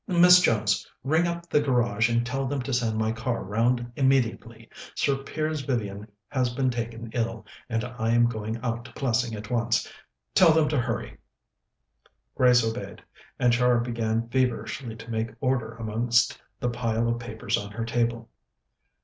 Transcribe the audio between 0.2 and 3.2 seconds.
Jones, ring up the garage and tell them to send my